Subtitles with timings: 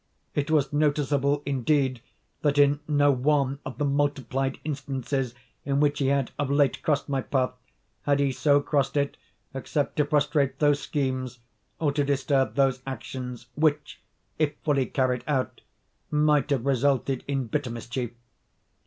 [0.33, 2.01] It was noticeable, indeed,
[2.41, 7.07] that, in no one of the multiplied instances in which he had of late crossed
[7.07, 7.51] my path,
[8.01, 9.15] had he so crossed it
[9.53, 11.37] except to frustrate those schemes,
[11.77, 14.01] or to disturb those actions, which,
[14.39, 15.61] if fully carried out,
[16.09, 18.09] might have resulted in bitter mischief.